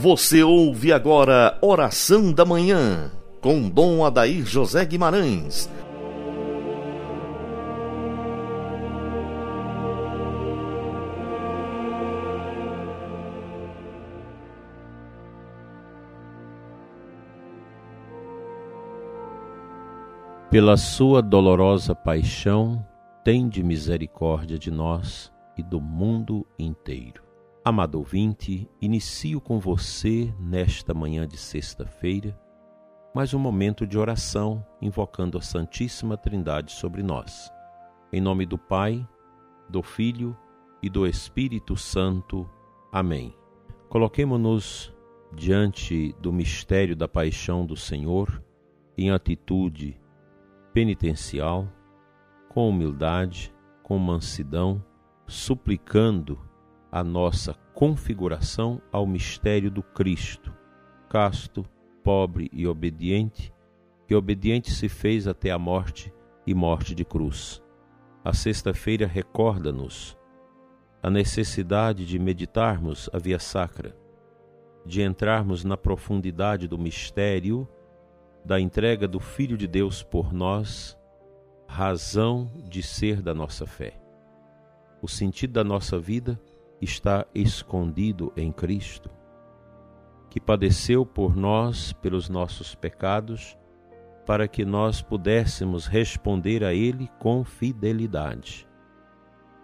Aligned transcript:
Você 0.00 0.44
ouve 0.44 0.92
agora 0.92 1.58
Oração 1.60 2.32
da 2.32 2.44
Manhã, 2.44 3.10
com 3.40 3.68
Dom 3.68 4.04
Adair 4.04 4.46
José 4.46 4.84
Guimarães. 4.84 5.68
Pela 20.48 20.76
sua 20.76 21.20
dolorosa 21.20 21.92
paixão, 21.92 22.86
tende 23.24 23.64
misericórdia 23.64 24.56
de 24.56 24.70
nós 24.70 25.32
e 25.56 25.62
do 25.64 25.80
mundo 25.80 26.46
inteiro. 26.56 27.27
Amado 27.68 27.96
ouvinte, 27.96 28.66
inicio 28.80 29.42
com 29.42 29.58
você, 29.58 30.34
nesta 30.40 30.94
manhã 30.94 31.28
de 31.28 31.36
sexta-feira, 31.36 32.34
mais 33.14 33.34
um 33.34 33.38
momento 33.38 33.86
de 33.86 33.98
oração 33.98 34.64
invocando 34.80 35.36
a 35.36 35.42
Santíssima 35.42 36.16
Trindade 36.16 36.72
sobre 36.72 37.02
nós. 37.02 37.52
Em 38.10 38.22
nome 38.22 38.46
do 38.46 38.56
Pai, 38.56 39.06
do 39.68 39.82
Filho 39.82 40.34
e 40.82 40.88
do 40.88 41.06
Espírito 41.06 41.76
Santo. 41.76 42.48
Amém. 42.90 43.36
Coloquemo-nos 43.90 44.90
diante 45.34 46.14
do 46.22 46.32
mistério 46.32 46.96
da 46.96 47.06
paixão 47.06 47.66
do 47.66 47.76
Senhor 47.76 48.42
em 48.96 49.10
atitude 49.10 50.00
penitencial, 50.72 51.68
com 52.48 52.66
humildade, 52.70 53.54
com 53.82 53.98
mansidão, 53.98 54.82
suplicando 55.26 56.47
a 56.90 57.04
nossa 57.04 57.54
configuração 57.74 58.80
ao 58.90 59.06
mistério 59.06 59.70
do 59.70 59.82
Cristo, 59.82 60.54
casto, 61.08 61.64
pobre 62.02 62.50
e 62.52 62.66
obediente, 62.66 63.52
que 64.06 64.14
obediente 64.14 64.70
se 64.70 64.88
fez 64.88 65.28
até 65.28 65.50
a 65.50 65.58
morte 65.58 66.12
e 66.46 66.54
morte 66.54 66.94
de 66.94 67.04
cruz. 67.04 67.62
A 68.24 68.32
sexta-feira 68.32 69.06
recorda-nos 69.06 70.16
a 71.02 71.10
necessidade 71.10 72.04
de 72.04 72.18
meditarmos 72.18 73.08
a 73.12 73.18
via 73.18 73.38
sacra, 73.38 73.96
de 74.84 75.02
entrarmos 75.02 75.64
na 75.64 75.76
profundidade 75.76 76.66
do 76.66 76.78
mistério 76.78 77.68
da 78.44 78.58
entrega 78.58 79.06
do 79.06 79.20
Filho 79.20 79.56
de 79.56 79.68
Deus 79.68 80.02
por 80.02 80.32
nós, 80.32 80.98
razão 81.66 82.50
de 82.68 82.82
ser 82.82 83.20
da 83.20 83.34
nossa 83.34 83.66
fé. 83.66 84.00
O 85.02 85.06
sentido 85.06 85.52
da 85.52 85.62
nossa 85.62 85.98
vida 85.98 86.40
está 86.80 87.26
escondido 87.34 88.32
em 88.36 88.52
Cristo, 88.52 89.10
que 90.30 90.40
padeceu 90.40 91.04
por 91.04 91.36
nós 91.36 91.92
pelos 91.92 92.28
nossos 92.28 92.74
pecados, 92.74 93.56
para 94.24 94.46
que 94.46 94.64
nós 94.64 95.00
pudéssemos 95.00 95.86
responder 95.86 96.62
a 96.62 96.74
Ele 96.74 97.08
com 97.18 97.42
fidelidade. 97.44 98.68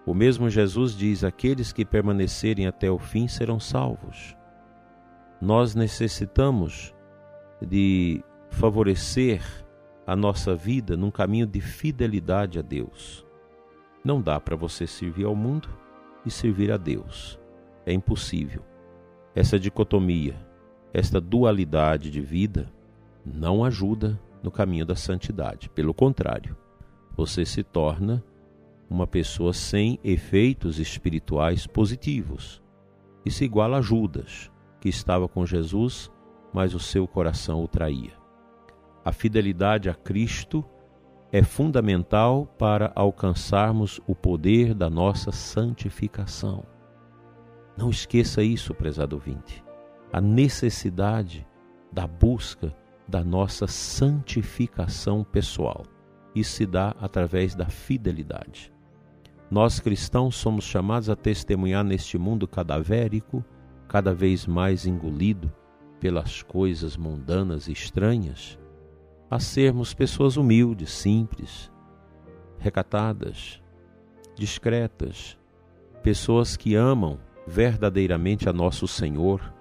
O 0.06 0.14
mesmo 0.14 0.48
Jesus 0.48 0.96
diz: 0.96 1.22
aqueles 1.22 1.72
que 1.72 1.84
permanecerem 1.84 2.66
até 2.66 2.90
o 2.90 2.98
fim 2.98 3.28
serão 3.28 3.60
salvos. 3.60 4.36
Nós 5.40 5.74
necessitamos 5.74 6.94
de 7.60 8.24
favorecer 8.50 9.42
a 10.06 10.16
nossa 10.16 10.54
vida 10.54 10.96
num 10.96 11.10
caminho 11.10 11.46
de 11.46 11.60
fidelidade 11.60 12.58
a 12.58 12.62
Deus. 12.62 13.24
Não 14.04 14.20
dá 14.20 14.40
para 14.40 14.56
você 14.56 14.86
servir 14.86 15.24
ao 15.24 15.34
mundo 15.34 15.68
e 16.24 16.30
servir 16.30 16.70
a 16.72 16.76
Deus. 16.76 17.38
É 17.86 17.92
impossível. 17.92 18.62
Essa 19.34 19.58
dicotomia, 19.58 20.36
esta 20.92 21.20
dualidade 21.20 22.10
de 22.10 22.20
vida, 22.20 22.72
não 23.24 23.64
ajuda 23.64 24.20
no 24.42 24.50
caminho 24.50 24.86
da 24.86 24.94
santidade. 24.94 25.68
Pelo 25.70 25.94
contrário, 25.94 26.56
você 27.16 27.44
se 27.44 27.62
torna 27.62 28.22
uma 28.88 29.06
pessoa 29.06 29.52
sem 29.52 29.98
efeitos 30.04 30.78
espirituais 30.78 31.66
positivos. 31.66 32.62
Se 33.26 33.44
iguala 33.44 33.78
a 33.78 33.82
Judas, 33.82 34.50
que 34.80 34.88
estava 34.88 35.26
com 35.26 35.46
Jesus, 35.46 36.10
mas 36.52 36.74
o 36.74 36.78
seu 36.78 37.08
coração 37.08 37.64
o 37.64 37.68
traía. 37.68 38.12
A 39.04 39.12
fidelidade 39.12 39.88
a 39.88 39.94
Cristo 39.94 40.64
é 41.34 41.42
fundamental 41.42 42.46
para 42.56 42.92
alcançarmos 42.94 44.00
o 44.06 44.14
poder 44.14 44.72
da 44.72 44.88
nossa 44.88 45.32
santificação. 45.32 46.62
Não 47.76 47.90
esqueça 47.90 48.40
isso, 48.40 48.72
prezado 48.72 49.16
ouvinte. 49.16 49.64
A 50.12 50.20
necessidade 50.20 51.44
da 51.90 52.06
busca 52.06 52.72
da 53.08 53.24
nossa 53.24 53.66
santificação 53.66 55.24
pessoal. 55.24 55.82
Isso 56.36 56.52
se 56.52 56.66
dá 56.66 56.94
através 57.00 57.56
da 57.56 57.66
fidelidade. 57.66 58.72
Nós 59.50 59.80
cristãos 59.80 60.36
somos 60.36 60.62
chamados 60.62 61.10
a 61.10 61.16
testemunhar 61.16 61.82
neste 61.82 62.16
mundo 62.16 62.46
cadavérico, 62.46 63.44
cada 63.88 64.14
vez 64.14 64.46
mais 64.46 64.86
engolido 64.86 65.52
pelas 65.98 66.42
coisas 66.44 66.96
mundanas 66.96 67.66
e 67.66 67.72
estranhas, 67.72 68.56
a 69.34 69.40
sermos 69.40 69.92
pessoas 69.92 70.36
humildes, 70.36 70.92
simples, 70.92 71.68
recatadas, 72.56 73.60
discretas, 74.36 75.36
pessoas 76.04 76.56
que 76.56 76.76
amam 76.76 77.18
verdadeiramente 77.44 78.48
a 78.48 78.52
nosso 78.52 78.86
Senhor, 78.86 79.52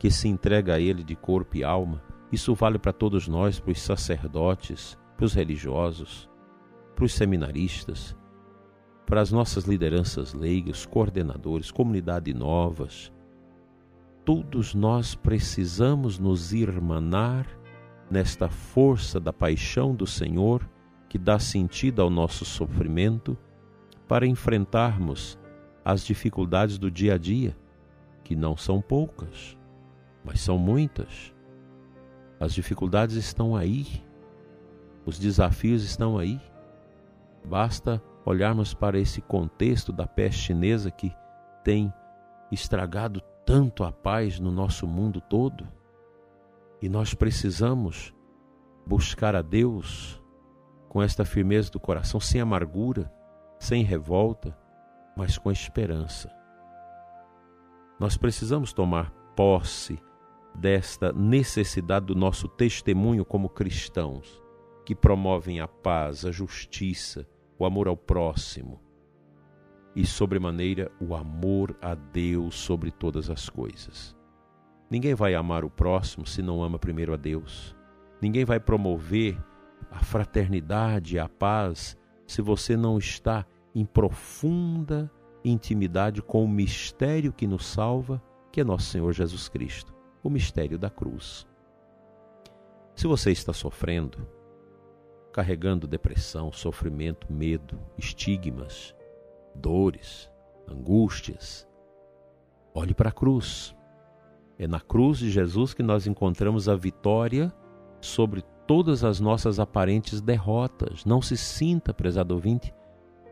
que 0.00 0.10
se 0.10 0.26
entrega 0.26 0.74
a 0.74 0.80
Ele 0.80 1.04
de 1.04 1.14
corpo 1.14 1.56
e 1.56 1.62
alma. 1.62 2.02
Isso 2.32 2.56
vale 2.56 2.76
para 2.76 2.92
todos 2.92 3.28
nós, 3.28 3.60
para 3.60 3.70
os 3.70 3.80
sacerdotes, 3.80 4.98
para 5.16 5.26
os 5.26 5.32
religiosos, 5.32 6.28
para 6.96 7.04
os 7.04 7.14
seminaristas, 7.14 8.16
para 9.06 9.20
as 9.20 9.30
nossas 9.30 9.62
lideranças 9.62 10.34
leigas, 10.34 10.84
coordenadores, 10.84 11.70
comunidade 11.70 12.34
novas. 12.34 13.12
Todos 14.24 14.74
nós 14.74 15.14
precisamos 15.14 16.18
nos 16.18 16.52
irmanar 16.52 17.59
nesta 18.10 18.48
força 18.48 19.20
da 19.20 19.32
paixão 19.32 19.94
do 19.94 20.06
Senhor 20.06 20.68
que 21.08 21.18
dá 21.18 21.38
sentido 21.38 22.02
ao 22.02 22.10
nosso 22.10 22.44
sofrimento 22.44 23.36
para 24.08 24.26
enfrentarmos 24.26 25.38
as 25.84 26.04
dificuldades 26.04 26.78
do 26.78 26.90
dia 26.90 27.14
a 27.14 27.18
dia, 27.18 27.56
que 28.22 28.36
não 28.36 28.56
são 28.56 28.80
poucas, 28.80 29.56
mas 30.24 30.40
são 30.40 30.58
muitas. 30.58 31.34
As 32.38 32.52
dificuldades 32.52 33.16
estão 33.16 33.56
aí, 33.56 34.04
os 35.04 35.18
desafios 35.18 35.82
estão 35.82 36.18
aí. 36.18 36.40
Basta 37.44 38.02
olharmos 38.24 38.74
para 38.74 38.98
esse 38.98 39.20
contexto 39.20 39.92
da 39.92 40.06
peste 40.06 40.42
chinesa 40.42 40.90
que 40.90 41.12
tem 41.64 41.92
estragado 42.52 43.20
tanto 43.44 43.82
a 43.82 43.90
paz 43.90 44.38
no 44.38 44.50
nosso 44.50 44.86
mundo 44.86 45.20
todo 45.20 45.66
e 46.80 46.88
nós 46.88 47.14
precisamos 47.14 48.14
buscar 48.86 49.34
a 49.36 49.42
Deus 49.42 50.22
com 50.88 51.02
esta 51.02 51.24
firmeza 51.24 51.70
do 51.70 51.78
coração, 51.78 52.18
sem 52.18 52.40
amargura, 52.40 53.12
sem 53.58 53.84
revolta, 53.84 54.56
mas 55.16 55.38
com 55.38 55.50
esperança. 55.50 56.30
Nós 57.98 58.16
precisamos 58.16 58.72
tomar 58.72 59.10
posse 59.36 60.00
desta 60.54 61.12
necessidade 61.12 62.06
do 62.06 62.14
nosso 62.14 62.48
testemunho 62.48 63.24
como 63.24 63.48
cristãos, 63.48 64.42
que 64.84 64.94
promovem 64.94 65.60
a 65.60 65.68
paz, 65.68 66.24
a 66.24 66.32
justiça, 66.32 67.28
o 67.58 67.64
amor 67.64 67.86
ao 67.86 67.96
próximo 67.96 68.80
e, 69.94 70.06
sobremaneira, 70.06 70.90
o 71.00 71.14
amor 71.14 71.76
a 71.80 71.94
Deus 71.94 72.54
sobre 72.54 72.90
todas 72.90 73.28
as 73.28 73.48
coisas. 73.48 74.16
Ninguém 74.90 75.14
vai 75.14 75.34
amar 75.34 75.64
o 75.64 75.70
próximo 75.70 76.26
se 76.26 76.42
não 76.42 76.62
ama 76.62 76.78
primeiro 76.78 77.14
a 77.14 77.16
Deus. 77.16 77.76
Ninguém 78.20 78.44
vai 78.44 78.58
promover 78.58 79.38
a 79.90 80.00
fraternidade, 80.00 81.18
a 81.18 81.28
paz, 81.28 81.96
se 82.26 82.42
você 82.42 82.76
não 82.76 82.98
está 82.98 83.46
em 83.74 83.84
profunda 83.84 85.10
intimidade 85.44 86.20
com 86.20 86.44
o 86.44 86.48
mistério 86.48 87.32
que 87.32 87.46
nos 87.46 87.66
salva, 87.66 88.22
que 88.52 88.60
é 88.60 88.64
nosso 88.64 88.86
Senhor 88.86 89.12
Jesus 89.12 89.48
Cristo, 89.48 89.94
o 90.22 90.28
mistério 90.28 90.78
da 90.78 90.90
cruz. 90.90 91.46
Se 92.94 93.06
você 93.06 93.30
está 93.30 93.52
sofrendo, 93.52 94.26
carregando 95.32 95.86
depressão, 95.86 96.52
sofrimento, 96.52 97.32
medo, 97.32 97.80
estigmas, 97.96 98.94
dores, 99.54 100.30
angústias, 100.68 101.66
olhe 102.74 102.92
para 102.92 103.08
a 103.08 103.12
cruz. 103.12 103.74
É 104.60 104.68
na 104.68 104.78
cruz 104.78 105.16
de 105.16 105.30
Jesus 105.30 105.72
que 105.72 105.82
nós 105.82 106.06
encontramos 106.06 106.68
a 106.68 106.76
vitória 106.76 107.50
sobre 107.98 108.42
todas 108.66 109.02
as 109.02 109.18
nossas 109.18 109.58
aparentes 109.58 110.20
derrotas. 110.20 111.02
Não 111.06 111.22
se 111.22 111.34
sinta, 111.34 111.94
prezado 111.94 112.34
ouvinte, 112.34 112.70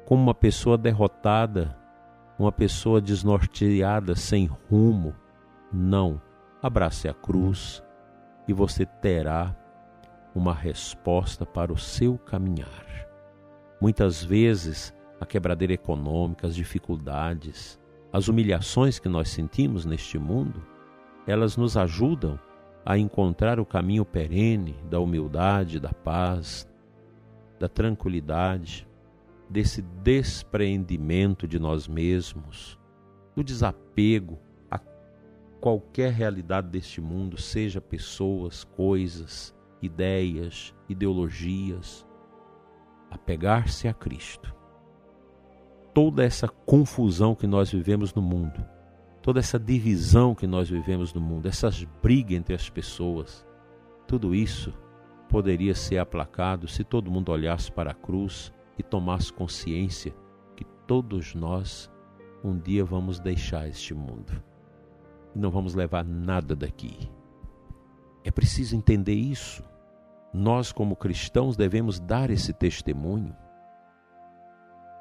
como 0.07 0.23
uma 0.23 0.33
pessoa 0.33 0.79
derrotada, 0.79 1.77
uma 2.39 2.51
pessoa 2.51 2.99
desnorteada, 2.99 4.17
sem 4.17 4.47
rumo. 4.71 5.15
Não. 5.71 6.19
abrace 6.63 7.07
a 7.07 7.13
cruz 7.13 7.85
e 8.49 8.55
você 8.55 8.87
terá 8.87 9.55
uma 10.35 10.55
resposta 10.55 11.45
para 11.45 11.71
o 11.71 11.77
seu 11.77 12.17
caminhar. 12.17 13.07
Muitas 13.83 14.25
vezes, 14.25 14.95
a 15.21 15.27
quebradeira 15.27 15.75
econômica, 15.75 16.47
as 16.47 16.57
dificuldades, 16.57 17.79
as 18.11 18.29
humilhações 18.29 18.99
que 18.99 19.11
nós 19.11 19.29
sentimos 19.29 19.85
neste 19.85 20.19
mundo, 20.19 20.78
elas 21.29 21.59
nos 21.59 21.77
ajudam 21.77 22.41
a 22.87 22.97
encontrar 22.97 23.61
o 23.61 23.67
caminho 23.67 24.03
perene 24.03 24.75
da 24.89 24.99
humildade, 24.99 25.79
da 25.79 25.93
paz, 25.93 26.67
da 27.61 27.69
tranquilidade, 27.69 28.89
desse 29.47 29.83
despreendimento 29.83 31.47
de 31.47 31.59
nós 31.59 31.87
mesmos, 31.87 32.79
do 33.37 33.45
desapego 33.45 34.39
a 34.71 34.81
qualquer 35.61 36.15
realidade 36.15 36.69
deste 36.69 36.99
mundo, 36.99 37.39
seja 37.39 37.79
pessoas, 37.79 38.65
coisas, 38.65 39.55
ideias, 39.83 40.75
ideologias, 40.89 42.07
apegar-se 43.11 43.87
a 43.87 43.93
Cristo. 43.93 44.55
Toda 45.93 46.25
essa 46.25 46.49
confusão 46.49 47.35
que 47.35 47.47
nós 47.47 47.71
vivemos 47.71 48.15
no 48.15 48.23
mundo, 48.23 48.65
toda 49.23 49.41
essa 49.41 49.59
divisão 49.59 50.35
que 50.35 50.47
nós 50.47 50.69
vivemos 50.69 51.13
no 51.13 51.21
mundo, 51.21 51.47
essas 51.47 51.85
brigas 52.03 52.39
entre 52.39 52.55
as 52.55 52.69
pessoas, 52.69 53.47
tudo 54.07 54.35
isso 54.35 54.73
poderia 55.29 55.75
ser 55.75 55.99
aplacado 55.99 56.67
se 56.67 56.83
todo 56.83 57.11
mundo 57.11 57.31
olhasse 57.31 57.71
para 57.71 57.91
a 57.91 57.95
cruz 57.95 58.53
e 58.79 58.83
tomasse 58.83 59.33
consciência 59.33 60.15
que 60.57 60.65
todos 60.87 61.35
nós 61.35 61.91
um 62.43 62.59
dia 62.59 62.85
vamos 62.85 63.21
deixar 63.21 63.69
este 63.69 63.93
mundo 63.93 64.43
e 65.35 65.39
não 65.39 65.51
vamos 65.51 65.75
levar 65.75 66.05
nada 66.05 66.55
daqui. 66.57 67.11
É 68.25 68.31
preciso 68.31 68.77
entender 68.77 69.15
isso. 69.15 69.63
Nós, 70.33 70.73
como 70.73 70.97
cristãos, 70.97 71.57
devemos 71.57 71.99
dar 71.99 72.31
esse 72.31 72.53
testemunho. 72.53 73.35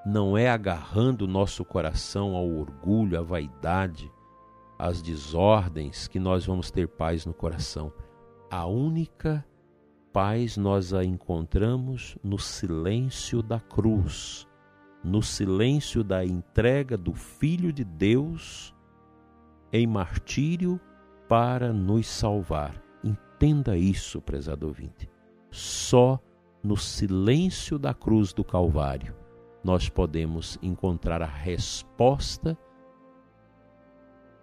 Não 0.09 0.38
é 0.38 0.50
agarrando 0.50 1.27
nosso 1.27 1.65
coração 1.65 2.33
ao 2.33 2.50
orgulho, 2.50 3.19
à 3.19 3.21
vaidade, 3.21 4.09
às 4.80 5.01
desordens 5.01 6.07
que 6.07 6.18
nós 6.18 6.45
vamos 6.45 6.71
ter 6.71 6.88
paz 6.88 7.25
no 7.25 7.33
coração. 7.33 7.92
A 8.50 8.65
única 8.65 9.45
paz 10.13 10.56
nós 10.56 10.94
a 10.94 11.04
encontramos 11.04 12.18
no 12.24 12.39
silêncio 12.39 13.42
da 13.42 13.59
cruz, 13.59 14.48
no 15.04 15.21
silêncio 15.21 16.06
da 16.06 16.24
entrega 16.24 16.95
do 16.95 17.13
Filho 17.13 17.74
de 17.74 17.83
Deus 17.83 18.74
em 19.74 19.86
martírio 19.86 20.80
para 21.27 21.74
nos 21.74 22.07
salvar. 22.07 22.81
Entenda 23.04 23.77
isso, 23.77 24.21
prezado 24.21 24.68
ouvinte. 24.68 25.09
Só 25.51 26.18
no 26.63 26.77
silêncio 26.77 27.77
da 27.77 27.94
cruz 27.94 28.31
do 28.31 28.45
Calvário 28.45 29.26
nós 29.68 29.90
podemos 29.90 30.58
encontrar 30.62 31.22
a 31.22 31.25
resposta 31.25 32.58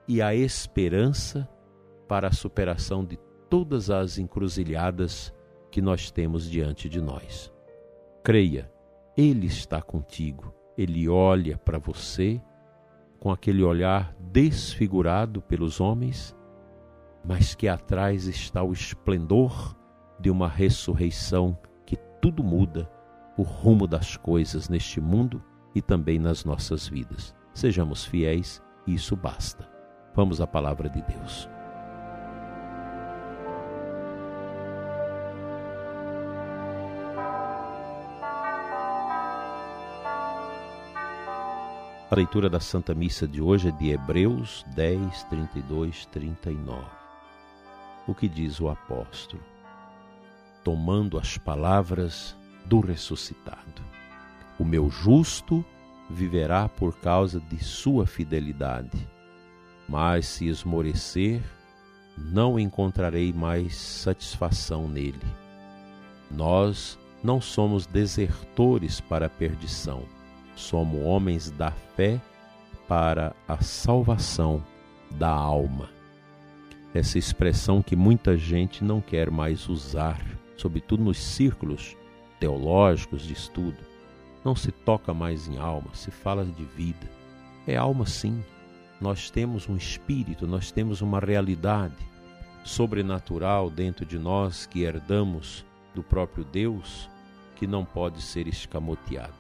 e 0.06 0.21
a 0.21 0.35
esperança 0.35 1.49
para 2.06 2.29
a 2.29 2.32
superação 2.32 3.03
de 3.03 3.17
todas 3.49 3.88
as 3.88 4.19
encruzilhadas 4.19 5.32
que 5.71 5.81
nós 5.81 6.11
temos 6.11 6.44
diante 6.50 6.91
de 6.91 7.00
nós. 7.00 7.50
Creia, 8.23 8.71
Ele 9.17 9.47
está 9.47 9.81
contigo, 9.81 10.55
Ele 10.76 11.09
olha 11.09 11.56
para 11.56 11.79
você 11.79 12.38
com 13.19 13.31
aquele 13.31 13.62
olhar 13.62 14.15
desfigurado 14.21 15.41
pelos 15.41 15.81
homens, 15.81 16.37
mas 17.25 17.55
que 17.55 17.67
atrás 17.67 18.26
está 18.26 18.62
o 18.62 18.75
esplendor 18.75 19.75
de 20.21 20.29
uma 20.29 20.49
ressurreição 20.49 21.59
que 21.87 21.97
tudo 22.21 22.44
muda 22.44 22.93
o 23.36 23.42
rumo 23.42 23.86
das 23.86 24.16
coisas 24.16 24.69
neste 24.69 25.00
mundo 25.00 25.42
e 25.75 25.82
também 25.82 26.19
nas 26.19 26.44
nossas 26.44 26.86
vidas. 26.86 27.34
Sejamos 27.52 28.04
fiéis 28.04 28.62
e 28.86 28.94
isso 28.94 29.16
basta. 29.16 29.69
Vamos 30.14 30.40
à 30.40 30.46
palavra 30.46 30.88
de 30.88 31.02
Deus. 31.02 31.48
A 42.10 42.14
leitura 42.14 42.48
da 42.48 42.60
Santa 42.60 42.94
Missa 42.94 43.26
de 43.26 43.42
hoje 43.42 43.70
é 43.70 43.72
de 43.72 43.90
Hebreus 43.90 44.64
10, 44.76 45.25
32, 45.25 46.06
39. 46.06 46.84
O 48.06 48.14
que 48.14 48.28
diz 48.28 48.60
o 48.60 48.69
apóstolo? 48.69 49.42
Tomando 50.62 51.19
as 51.19 51.37
palavras 51.37 52.37
do 52.64 52.81
ressuscitado. 52.81 53.82
O 54.58 54.64
meu 54.64 54.88
justo 54.88 55.64
viverá 56.08 56.69
por 56.69 56.96
causa 56.99 57.40
de 57.40 57.62
sua 57.62 58.06
fidelidade, 58.06 59.08
mas 59.88 60.26
se 60.26 60.46
esmorecer, 60.46 61.43
não 62.16 62.58
encontrarei 62.58 63.32
mais 63.32 63.75
satisfação 63.75 64.88
nele. 64.88 65.26
Nós 66.31 66.99
não 67.22 67.40
somos 67.40 67.87
desertores 67.87 69.00
para 69.00 69.26
a 69.26 69.31
perdição, 69.31 70.05
somos 70.55 71.05
homens 71.05 71.50
da 71.50 71.70
fé 71.70 72.20
para 72.87 73.34
a 73.49 73.58
salvação 73.62 74.62
da 75.11 75.31
alma. 75.31 75.88
Essa 76.93 77.19
expressão 77.19 77.82
que 77.82 77.96
muita 77.96 78.37
gente 78.37 78.84
não 78.84 79.00
quer 79.00 79.31
mais 79.31 79.69
usar, 79.69 80.20
sobretudo 80.56 81.02
nos 81.02 81.19
círculos 81.19 81.96
teológicos 82.44 83.23
de 83.23 83.32
estudo. 83.32 83.79
Não 84.44 84.55
se 84.55 84.70
toca 84.70 85.14
mais 85.14 85.49
em 85.49 85.56
alma, 85.56 85.88
se 85.94 86.11
fala 86.11 86.44
de 86.44 86.62
vida. 86.62 87.11
É 87.67 87.75
alma 87.75 88.05
sim. 88.05 88.44
Nós 89.00 89.31
temos 89.31 89.67
um 89.67 89.76
espírito, 89.76 90.46
nós 90.46 90.70
temos 90.70 91.00
uma 91.00 91.19
realidade 91.19 92.06
sobrenatural 92.62 93.70
dentro 93.70 94.05
de 94.05 94.19
nós 94.19 94.67
que 94.67 94.82
herdamos 94.82 95.64
do 95.94 96.02
próprio 96.02 96.44
Deus 96.44 97.08
que 97.56 97.66
não 97.66 97.83
pode 97.83 98.21
ser 98.21 98.47
escamoteado. 98.47 99.33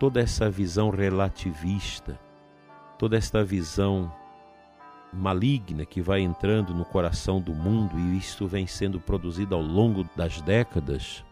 Toda 0.00 0.20
essa 0.20 0.50
visão 0.50 0.90
relativista, 0.90 2.18
toda 2.98 3.16
esta 3.16 3.44
visão 3.44 4.12
maligna 5.12 5.86
que 5.86 6.02
vai 6.02 6.22
entrando 6.22 6.74
no 6.74 6.84
coração 6.84 7.40
do 7.40 7.54
mundo 7.54 7.96
e 7.96 8.18
isto 8.18 8.48
vem 8.48 8.66
sendo 8.66 8.98
produzido 8.98 9.54
ao 9.54 9.62
longo 9.62 10.04
das 10.16 10.40
décadas 10.40 11.24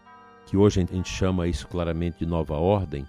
que 0.46 0.56
hoje 0.56 0.80
a 0.80 0.84
gente 0.84 1.08
chama 1.08 1.46
isso 1.48 1.66
claramente 1.68 2.18
de 2.18 2.26
nova 2.26 2.54
ordem, 2.54 3.06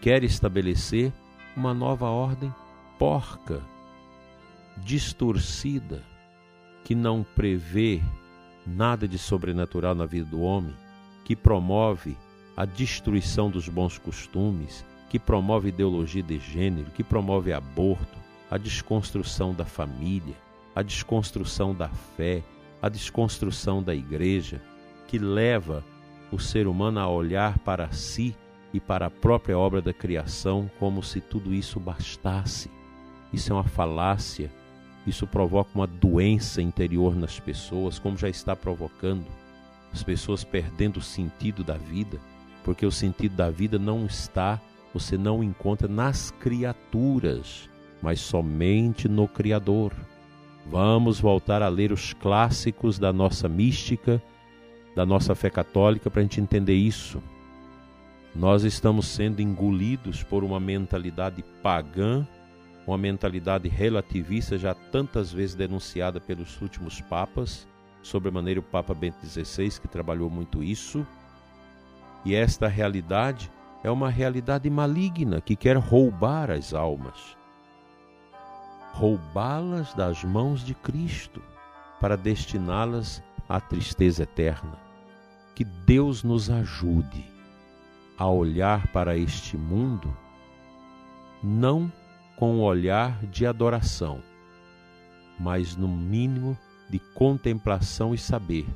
quer 0.00 0.22
estabelecer 0.24 1.12
uma 1.56 1.72
nova 1.74 2.06
ordem 2.06 2.52
porca, 2.98 3.62
distorcida, 4.78 6.02
que 6.84 6.94
não 6.94 7.24
prevê 7.34 8.00
nada 8.66 9.06
de 9.06 9.18
sobrenatural 9.18 9.94
na 9.94 10.06
vida 10.06 10.26
do 10.26 10.40
homem, 10.40 10.74
que 11.24 11.36
promove 11.36 12.16
a 12.56 12.64
destruição 12.64 13.50
dos 13.50 13.68
bons 13.68 13.98
costumes, 13.98 14.84
que 15.08 15.18
promove 15.18 15.68
ideologia 15.68 16.22
de 16.22 16.38
gênero, 16.38 16.90
que 16.90 17.04
promove 17.04 17.52
aborto, 17.52 18.18
a 18.50 18.58
desconstrução 18.58 19.54
da 19.54 19.64
família, 19.64 20.34
a 20.74 20.82
desconstrução 20.82 21.74
da 21.74 21.88
fé, 21.88 22.42
a 22.80 22.88
desconstrução 22.88 23.82
da 23.82 23.94
igreja, 23.94 24.60
que 25.06 25.18
leva 25.18 25.84
o 26.30 26.38
ser 26.38 26.66
humano 26.66 27.00
a 27.00 27.08
olhar 27.08 27.58
para 27.60 27.90
si 27.90 28.36
e 28.72 28.80
para 28.80 29.06
a 29.06 29.10
própria 29.10 29.58
obra 29.58 29.80
da 29.80 29.92
criação 29.92 30.70
como 30.78 31.02
se 31.02 31.20
tudo 31.20 31.54
isso 31.54 31.80
bastasse. 31.80 32.70
Isso 33.32 33.52
é 33.52 33.56
uma 33.56 33.64
falácia, 33.64 34.50
isso 35.06 35.26
provoca 35.26 35.70
uma 35.74 35.86
doença 35.86 36.60
interior 36.60 37.16
nas 37.16 37.40
pessoas, 37.40 37.98
como 37.98 38.16
já 38.16 38.28
está 38.28 38.54
provocando. 38.54 39.26
As 39.92 40.02
pessoas 40.02 40.44
perdendo 40.44 40.98
o 40.98 41.02
sentido 41.02 41.64
da 41.64 41.76
vida, 41.76 42.18
porque 42.62 42.84
o 42.84 42.92
sentido 42.92 43.34
da 43.34 43.50
vida 43.50 43.78
não 43.78 44.04
está, 44.04 44.60
você 44.92 45.16
não 45.16 45.42
encontra 45.42 45.88
nas 45.88 46.30
criaturas, 46.30 47.68
mas 48.02 48.20
somente 48.20 49.08
no 49.08 49.26
Criador. 49.26 49.92
Vamos 50.70 51.18
voltar 51.18 51.62
a 51.62 51.68
ler 51.68 51.92
os 51.92 52.12
clássicos 52.12 52.98
da 52.98 53.12
nossa 53.12 53.48
mística 53.48 54.22
da 54.98 55.06
nossa 55.06 55.32
fé 55.32 55.48
católica 55.48 56.10
para 56.10 56.18
a 56.18 56.24
gente 56.24 56.40
entender 56.40 56.74
isso. 56.74 57.22
Nós 58.34 58.64
estamos 58.64 59.06
sendo 59.06 59.40
engolidos 59.40 60.24
por 60.24 60.42
uma 60.42 60.58
mentalidade 60.58 61.40
pagã, 61.62 62.26
uma 62.84 62.98
mentalidade 62.98 63.68
relativista, 63.68 64.58
já 64.58 64.74
tantas 64.74 65.32
vezes 65.32 65.54
denunciada 65.54 66.18
pelos 66.18 66.60
últimos 66.60 67.00
papas, 67.00 67.64
sobremaneira 68.02 68.58
o 68.58 68.62
Papa 68.62 68.92
Bento 68.92 69.24
XVI, 69.24 69.78
que 69.80 69.86
trabalhou 69.86 70.28
muito 70.28 70.64
isso. 70.64 71.06
E 72.24 72.34
esta 72.34 72.66
realidade 72.66 73.52
é 73.84 73.90
uma 73.92 74.10
realidade 74.10 74.68
maligna 74.68 75.40
que 75.40 75.54
quer 75.54 75.76
roubar 75.76 76.50
as 76.50 76.74
almas, 76.74 77.36
roubá-las 78.94 79.94
das 79.94 80.24
mãos 80.24 80.64
de 80.64 80.74
Cristo. 80.74 81.40
para 82.00 82.16
destiná-las 82.16 83.20
à 83.48 83.60
tristeza 83.60 84.22
eterna. 84.22 84.87
Que 85.58 85.64
Deus 85.64 86.22
nos 86.22 86.50
ajude 86.50 87.24
a 88.16 88.28
olhar 88.28 88.86
para 88.92 89.16
este 89.16 89.56
mundo 89.56 90.16
não 91.42 91.90
com 92.36 92.58
o 92.58 92.62
olhar 92.62 93.26
de 93.26 93.44
adoração, 93.44 94.22
mas 95.36 95.74
no 95.74 95.88
mínimo 95.88 96.56
de 96.88 97.00
contemplação 97.00 98.14
e 98.14 98.18
saber 98.18 98.66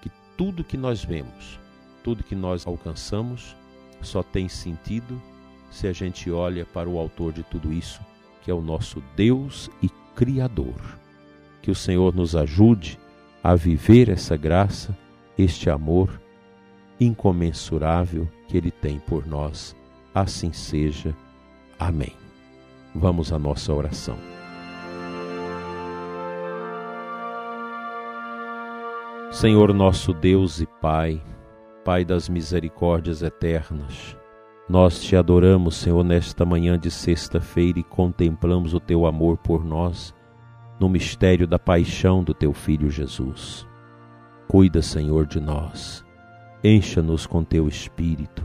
que 0.00 0.08
tudo 0.36 0.62
que 0.62 0.76
nós 0.76 1.04
vemos, 1.04 1.58
tudo 2.04 2.22
que 2.22 2.36
nós 2.36 2.68
alcançamos, 2.68 3.56
só 4.00 4.22
tem 4.22 4.48
sentido 4.48 5.20
se 5.72 5.88
a 5.88 5.92
gente 5.92 6.30
olha 6.30 6.64
para 6.64 6.88
o 6.88 7.00
autor 7.00 7.32
de 7.32 7.42
tudo 7.42 7.72
isso, 7.72 8.00
que 8.42 8.50
é 8.52 8.54
o 8.54 8.62
nosso 8.62 9.02
Deus 9.16 9.68
e 9.82 9.88
Criador. 10.14 11.00
Que 11.60 11.72
o 11.72 11.74
Senhor 11.74 12.14
nos 12.14 12.36
ajude 12.36 12.96
a 13.42 13.56
viver 13.56 14.08
essa 14.08 14.36
graça, 14.36 14.96
este 15.42 15.68
amor 15.68 16.20
incomensurável 17.00 18.28
que 18.48 18.56
Ele 18.56 18.70
tem 18.70 18.98
por 18.98 19.26
nós. 19.26 19.76
Assim 20.14 20.52
seja. 20.52 21.14
Amém. 21.78 22.12
Vamos 22.94 23.32
à 23.32 23.38
nossa 23.38 23.72
oração. 23.72 24.16
Senhor 29.30 29.72
nosso 29.72 30.12
Deus 30.12 30.60
e 30.60 30.66
Pai, 30.80 31.20
Pai 31.84 32.04
das 32.04 32.28
misericórdias 32.28 33.22
eternas, 33.22 34.16
nós 34.68 35.00
te 35.00 35.16
adoramos, 35.16 35.76
Senhor, 35.76 36.04
nesta 36.04 36.44
manhã 36.44 36.78
de 36.78 36.90
sexta-feira 36.90 37.78
e 37.78 37.82
contemplamos 37.82 38.74
o 38.74 38.80
teu 38.80 39.06
amor 39.06 39.38
por 39.38 39.64
nós 39.64 40.14
no 40.78 40.88
mistério 40.88 41.46
da 41.46 41.58
paixão 41.58 42.22
do 42.22 42.34
teu 42.34 42.52
filho 42.52 42.90
Jesus. 42.90 43.66
Cuida, 44.52 44.82
Senhor, 44.82 45.24
de 45.24 45.40
nós. 45.40 46.04
Encha-nos 46.62 47.26
com 47.26 47.42
teu 47.42 47.66
espírito. 47.66 48.44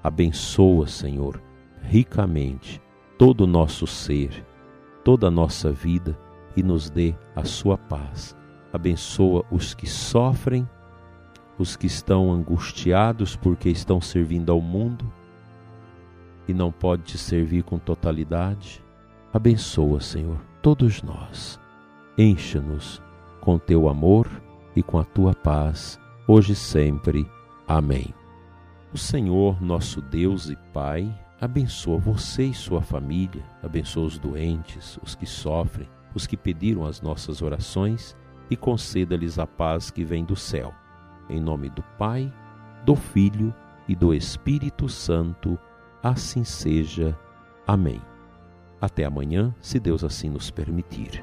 Abençoa, 0.00 0.86
Senhor, 0.86 1.42
ricamente 1.82 2.80
todo 3.18 3.40
o 3.40 3.46
nosso 3.48 3.84
ser, 3.84 4.46
toda 5.02 5.26
a 5.26 5.30
nossa 5.30 5.72
vida 5.72 6.16
e 6.56 6.62
nos 6.62 6.88
dê 6.88 7.16
a 7.34 7.42
sua 7.42 7.76
paz. 7.76 8.36
Abençoa 8.72 9.44
os 9.50 9.74
que 9.74 9.88
sofrem, 9.88 10.68
os 11.58 11.74
que 11.74 11.88
estão 11.88 12.30
angustiados 12.30 13.34
porque 13.34 13.70
estão 13.70 14.00
servindo 14.00 14.52
ao 14.52 14.60
mundo 14.60 15.12
e 16.46 16.54
não 16.54 16.70
pode 16.70 17.02
te 17.02 17.18
servir 17.18 17.64
com 17.64 17.76
totalidade. 17.76 18.84
Abençoa, 19.32 20.00
Senhor, 20.00 20.40
todos 20.62 21.02
nós. 21.02 21.58
Encha-nos 22.16 23.02
com 23.40 23.58
teu 23.58 23.88
amor 23.88 24.28
e 24.80 24.82
com 24.82 24.98
a 24.98 25.04
tua 25.04 25.34
paz, 25.34 26.00
hoje 26.26 26.54
e 26.54 26.56
sempre. 26.56 27.30
Amém. 27.68 28.14
O 28.92 28.98
Senhor, 28.98 29.62
nosso 29.62 30.00
Deus 30.00 30.48
e 30.48 30.56
Pai, 30.72 31.08
abençoa 31.40 31.98
você 31.98 32.44
e 32.44 32.54
sua 32.54 32.80
família, 32.80 33.44
abençoa 33.62 34.06
os 34.06 34.18
doentes, 34.18 34.98
os 35.02 35.14
que 35.14 35.26
sofrem, 35.26 35.88
os 36.14 36.26
que 36.26 36.36
pediram 36.36 36.84
as 36.84 37.00
nossas 37.00 37.42
orações 37.42 38.16
e 38.50 38.56
conceda-lhes 38.56 39.38
a 39.38 39.46
paz 39.46 39.90
que 39.90 40.02
vem 40.02 40.24
do 40.24 40.34
céu. 40.34 40.74
Em 41.28 41.40
nome 41.40 41.70
do 41.70 41.82
Pai, 41.96 42.32
do 42.84 42.96
Filho 42.96 43.54
e 43.86 43.94
do 43.94 44.12
Espírito 44.12 44.88
Santo. 44.88 45.58
Assim 46.02 46.42
seja. 46.42 47.16
Amém. 47.66 48.00
Até 48.80 49.04
amanhã, 49.04 49.54
se 49.60 49.78
Deus 49.78 50.02
assim 50.02 50.30
nos 50.30 50.50
permitir. 50.50 51.22